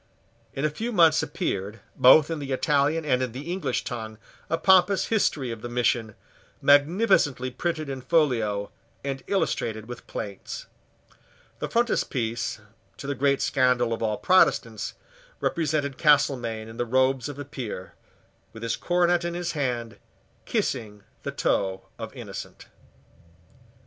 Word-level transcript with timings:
In 0.55 0.65
a 0.65 0.71
few 0.71 0.91
months 0.91 1.21
appeared, 1.21 1.79
both 1.95 2.31
in 2.31 2.39
the 2.39 2.51
Italian 2.51 3.05
and 3.05 3.21
in 3.21 3.33
the 3.33 3.51
English 3.51 3.83
tongue, 3.83 4.17
a 4.49 4.57
pompous 4.57 5.09
history 5.09 5.51
of 5.51 5.61
the 5.61 5.69
mission, 5.69 6.15
magnificently 6.59 7.51
printed 7.51 7.87
in 7.87 8.01
folio, 8.01 8.71
and 9.03 9.21
illustrated 9.27 9.85
with 9.87 10.07
plates. 10.07 10.65
The 11.59 11.69
frontispiece, 11.69 12.59
to 12.97 13.05
the 13.05 13.13
great 13.13 13.43
scandal 13.43 13.93
of 13.93 14.01
all 14.01 14.17
Protestants, 14.17 14.95
represented 15.39 15.99
Castelmaine 15.99 16.67
in 16.67 16.77
the 16.77 16.85
robes 16.87 17.29
of 17.29 17.37
a 17.37 17.45
Peer, 17.45 17.93
with 18.53 18.63
his 18.63 18.75
coronet 18.75 19.23
in 19.23 19.35
his 19.35 19.51
hand, 19.51 19.99
kissing 20.45 21.03
the 21.21 21.31
toe 21.31 21.85
of 21.99 22.11
Innocent. 22.15 22.69